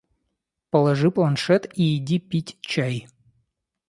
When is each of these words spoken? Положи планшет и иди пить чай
Положи 0.71 1.11
планшет 1.11 1.69
и 1.75 1.95
иди 1.95 2.17
пить 2.17 2.57
чай 2.61 3.05